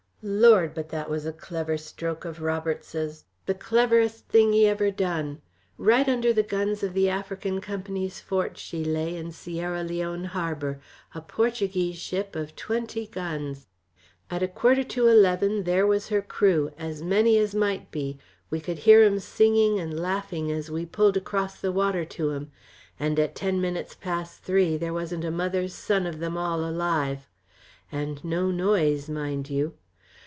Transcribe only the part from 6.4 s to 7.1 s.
guns of the